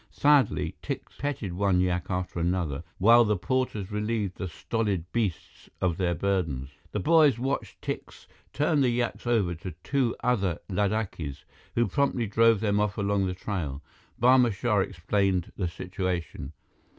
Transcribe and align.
Sadly, 0.09 0.73
Tikse 0.81 1.15
petted 1.19 1.53
one 1.53 1.79
yak 1.79 2.07
after 2.09 2.39
another, 2.39 2.83
while 2.97 3.23
the 3.23 3.37
porters 3.37 3.91
relieved 3.91 4.37
the 4.39 4.47
stolid 4.47 5.05
beasts 5.11 5.69
of 5.79 5.97
their 5.97 6.15
burdens. 6.15 6.71
The 6.91 6.99
boys 6.99 7.37
watched 7.37 7.79
Tikse 7.83 8.25
turn 8.51 8.81
the 8.81 8.89
yaks 8.89 9.27
over 9.27 9.53
to 9.53 9.75
two 9.83 10.15
other 10.23 10.57
Ladakhis, 10.67 11.43
who 11.75 11.87
promptly 11.87 12.25
drove 12.25 12.61
them 12.61 12.79
off 12.79 12.97
along 12.97 13.27
the 13.27 13.35
trail. 13.35 13.83
Barma 14.19 14.51
Shah 14.51 14.79
explained 14.79 15.51
the 15.55 15.67
situation. 15.67 16.53